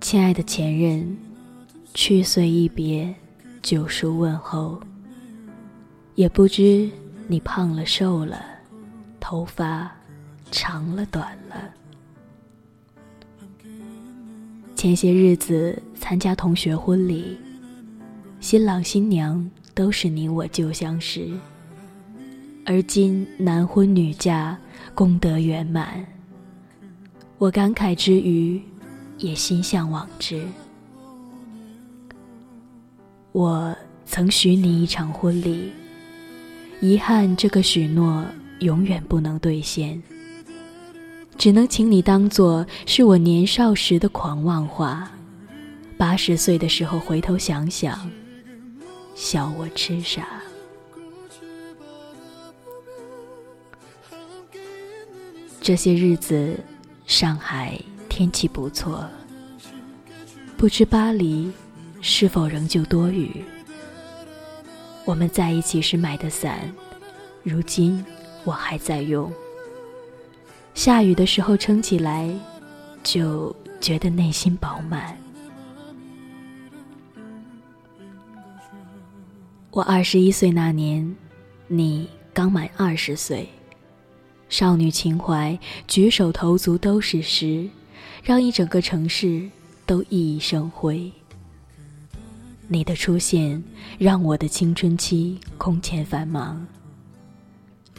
[0.00, 1.16] 亲爱的前任
[1.94, 3.12] 去岁一别
[3.60, 4.80] 九叔问候
[6.14, 6.88] 也不知
[7.26, 8.40] 你胖了瘦了
[9.18, 9.90] 头发
[10.52, 11.70] 长了短了。
[14.76, 17.36] 前些日子参加同学婚礼
[18.38, 21.28] 新郎新娘都是你我旧相识
[22.64, 24.56] 而今男婚女嫁
[24.94, 26.04] 功德圆满。
[27.38, 28.60] 我感慨之余，
[29.18, 30.46] 也心向往之。
[33.32, 35.70] 我曾许你一场婚礼，
[36.80, 38.24] 遗憾这个许诺
[38.60, 40.02] 永远不能兑现。
[41.36, 45.10] 只能请你当做是我年少时的狂妄话，
[45.98, 48.10] 八十岁的时候回头想想，
[49.14, 50.26] 笑我痴傻。
[55.66, 56.56] 这些日子，
[57.08, 57.76] 上海
[58.08, 59.04] 天气不错，
[60.56, 61.50] 不知巴黎
[62.00, 63.44] 是否仍旧多雨。
[65.04, 66.72] 我们在一起时买的伞，
[67.42, 68.04] 如今
[68.44, 69.28] 我还在用。
[70.72, 72.32] 下雨的时候撑起来，
[73.02, 75.18] 就觉得内心饱满。
[79.72, 81.12] 我二十一岁那年，
[81.66, 83.48] 你刚满二十岁，
[84.48, 87.68] 少女情怀，举手投足都是诗，
[88.22, 89.48] 让一整个城市
[89.84, 91.12] 都熠熠生辉。
[92.68, 93.62] 你的出现，
[93.98, 96.66] 让我的青春期空前繁忙，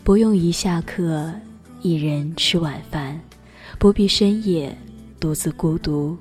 [0.04, 1.34] 不用一下课。
[1.84, 3.22] 一人吃晚饭，
[3.78, 4.76] 不必深夜
[5.20, 6.18] 独自孤独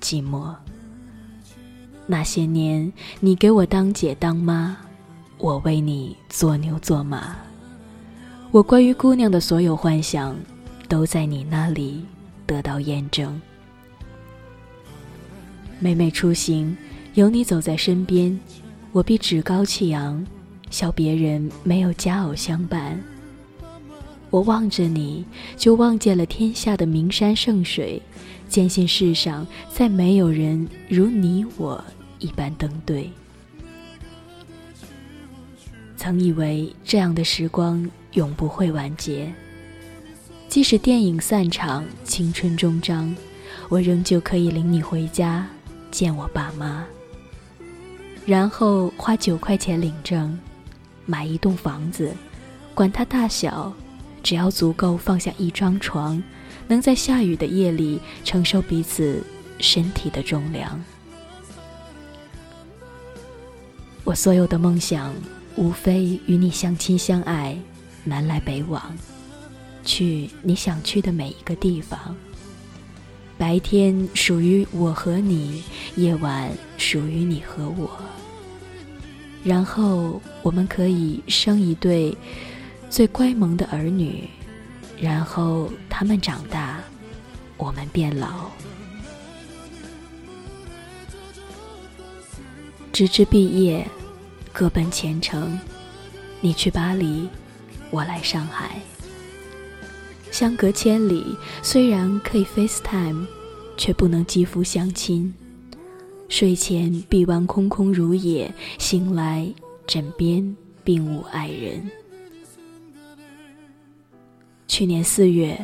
[0.00, 0.54] 寂寞。
[2.06, 2.90] 那些年，
[3.20, 4.74] 你给我当姐当妈，
[5.36, 7.36] 我为你做牛做马。
[8.52, 10.34] 我关于姑娘的所有幻想，
[10.88, 12.04] 都在你那里
[12.46, 13.38] 得到验证。
[15.78, 16.74] 每每出行，
[17.14, 18.38] 有你走在身边，
[18.92, 20.24] 我必趾高气扬，
[20.70, 22.98] 笑别人没有佳偶相伴。
[24.30, 25.24] 我望着你，
[25.56, 28.00] 就望见了天下的名山圣水，
[28.48, 31.82] 坚信世上再没有人如你我
[32.20, 33.10] 一般登对。
[35.96, 39.30] 曾以为这样的时光永不会完结，
[40.48, 43.14] 即使电影散场，青春终章，
[43.68, 45.46] 我仍旧可以领你回家
[45.90, 46.86] 见我爸妈，
[48.24, 50.38] 然后花九块钱领证，
[51.04, 52.12] 买一栋房子，
[52.74, 53.72] 管它大小。
[54.22, 56.20] 只要足够放下一张床，
[56.66, 59.22] 能在下雨的夜里承受彼此
[59.60, 60.82] 身体的重量。
[64.02, 65.14] 我所有的梦想，
[65.54, 67.56] 无非与你相亲相爱，
[68.06, 68.96] 南来北往，
[69.84, 72.16] 去你想去的每一个地方。
[73.36, 75.62] 白天属于我和你，
[75.96, 77.90] 夜晚属于你和我。
[79.44, 82.16] 然后我们可以生一对。
[82.88, 84.30] 最乖萌的儿女，
[84.96, 86.78] 然后他们长大，
[87.56, 88.48] 我们变老，
[92.92, 93.86] 直至毕业，
[94.52, 95.58] 各奔前程。
[96.40, 97.28] 你去巴黎，
[97.90, 98.80] 我来上海，
[100.30, 103.26] 相隔千里，虽然可以 FaceTime，
[103.76, 105.32] 却不能肌肤相亲。
[106.28, 109.48] 睡前臂弯空空如也，醒来
[109.86, 111.88] 枕边并无爱人。
[114.66, 115.56] 去年四月，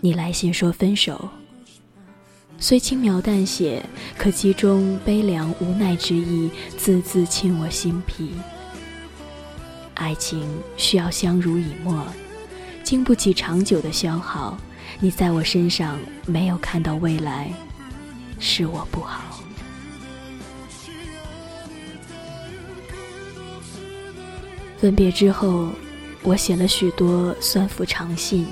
[0.00, 1.28] 你来信说分手，
[2.58, 3.84] 虽轻描淡写，
[4.16, 8.30] 可其中悲凉无奈之意，字字沁我心脾。
[9.98, 12.02] 爱情需要相濡以沫，
[12.82, 14.56] 经不起长久的消耗。
[15.00, 17.52] 你在我身上没有看到未来，
[18.38, 19.42] 是我不好。
[24.78, 25.68] 分别之后。
[26.24, 28.44] 我写了许多酸腐长信，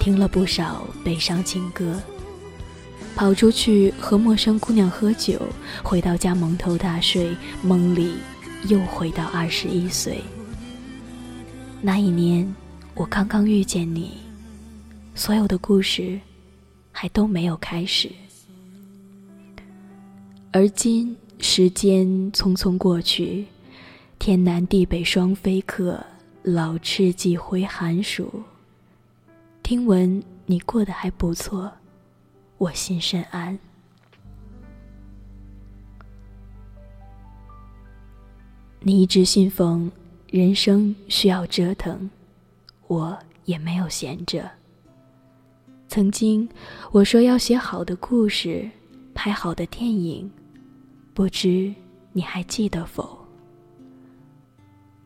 [0.00, 2.00] 听了不少悲伤情歌，
[3.14, 5.38] 跑出去和陌生姑娘喝酒，
[5.82, 8.14] 回到家蒙头大睡，梦里
[8.66, 10.24] 又回到二十一岁。
[11.84, 12.54] 那一年，
[12.94, 14.18] 我刚刚遇见你，
[15.16, 16.20] 所有的故事
[16.92, 18.08] 还都没有开始。
[20.52, 23.46] 而今，时间匆匆过去，
[24.20, 26.00] 天南地北双飞客。
[26.44, 28.42] 老翅几回寒暑，
[29.62, 31.72] 听闻你过得还不错，
[32.58, 33.56] 我心甚安。
[38.80, 39.88] 你一直信奉
[40.32, 42.08] 人生需要折腾，
[42.86, 44.50] 我也没有闲着。
[45.88, 46.48] 曾经
[46.90, 48.66] 我说要写好的故事，
[49.12, 50.30] 拍好的电影，
[51.12, 51.70] 不知
[52.14, 53.18] 你还记得否？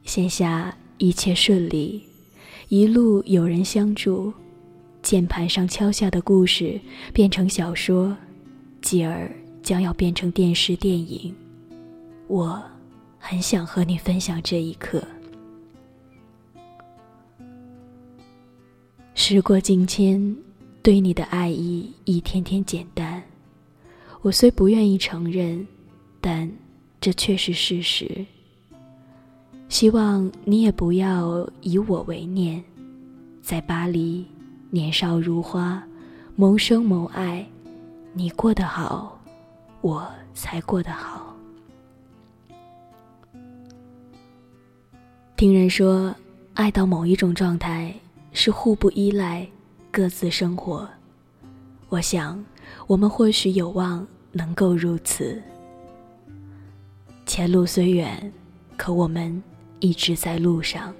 [0.04, 2.04] 线下一切顺利，
[2.68, 4.32] 一路有人相助，
[5.02, 6.80] 键盘上敲下的故事
[7.12, 8.16] 变成小说，
[8.80, 9.28] 继而
[9.60, 11.34] 将要变成电视电影。
[12.28, 12.62] 我
[13.18, 15.02] 很想和你分享这一刻。
[19.18, 20.36] 时过境迁，
[20.82, 23.20] 对你的爱意一天天减淡。
[24.20, 25.66] 我虽不愿意承认，
[26.20, 26.48] 但
[27.00, 28.24] 这却是事实。
[29.70, 32.62] 希望你也不要以我为念。
[33.40, 34.24] 在巴黎，
[34.68, 35.82] 年少如花，
[36.36, 37.44] 谋生谋爱，
[38.12, 39.18] 你过得好，
[39.80, 41.34] 我才过得好。
[45.38, 46.14] 听人说，
[46.52, 47.94] 爱到某一种状态。
[48.38, 49.48] 是互不依赖，
[49.90, 50.86] 各自生活。
[51.88, 52.44] 我想，
[52.86, 55.42] 我们或许有望能够如此。
[57.24, 58.30] 前路虽远，
[58.76, 59.42] 可我们
[59.80, 60.92] 一直在路上。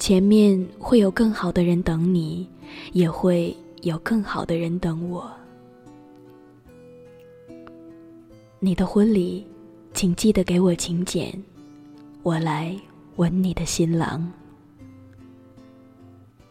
[0.00, 2.48] 前面会有更好的人等你，
[2.92, 5.30] 也会有更好的人等我。
[8.58, 9.46] 你的婚礼，
[9.94, 11.32] 请记得给我请柬，
[12.24, 12.76] 我来
[13.14, 14.28] 吻你的新郎。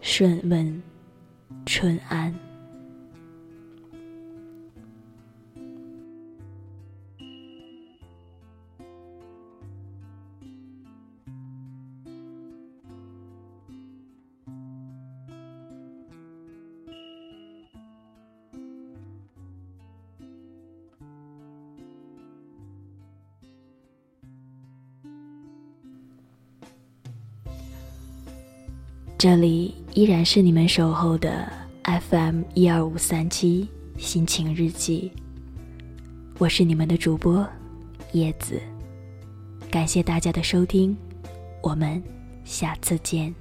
[0.09, 0.81] 顺问，
[1.65, 2.47] 春安。
[29.18, 31.52] 这里依然是你们守候的
[31.84, 33.68] FM 一二五三七
[33.98, 35.12] 心情日记，
[36.38, 37.44] 我是你们的主播
[38.12, 38.62] 叶子，
[39.72, 40.96] 感谢大家的收听，
[41.64, 42.00] 我们
[42.44, 43.34] 下次见。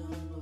[0.00, 0.39] someone.